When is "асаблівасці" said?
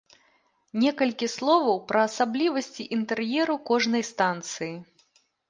2.09-2.83